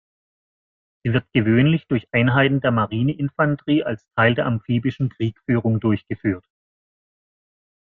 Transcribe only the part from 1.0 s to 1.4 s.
Sie wird